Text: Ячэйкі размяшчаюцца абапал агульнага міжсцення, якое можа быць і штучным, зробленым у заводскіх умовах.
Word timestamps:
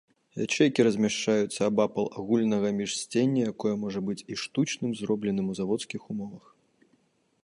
Ячэйкі 0.43 0.83
размяшчаюцца 0.87 1.61
абапал 1.71 2.07
агульнага 2.21 2.71
міжсцення, 2.79 3.41
якое 3.55 3.75
можа 3.83 3.99
быць 4.07 4.19
і 4.31 4.41
штучным, 4.47 4.91
зробленым 5.03 5.47
у 5.53 5.59
заводскіх 5.61 6.01
умовах. 6.15 6.45